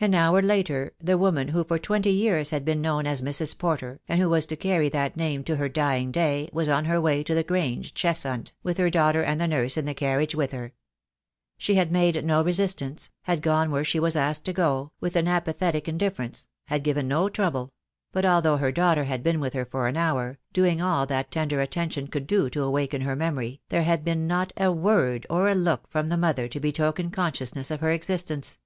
[0.00, 3.56] An hour later the woman who for twenty years had been known as Mrs.
[3.56, 7.00] Porter, and who was to carry that name to her dying day, was on her
[7.00, 10.34] way to The Grange, Cheshunt, with her daughter and the nurse in the car riage
[10.34, 10.72] with her.
[11.58, 15.28] She had made no resistance, had gone where she was asked to go, with an
[15.28, 17.70] apathetic indifference, had given no trouble;
[18.10, 21.60] but although her daughter had been with her for an hour, doing all that tender
[21.60, 25.54] attention could do to awaken her memory, there had been not a word or a
[25.54, 28.58] look from the mother to betoken consciousness of her existence.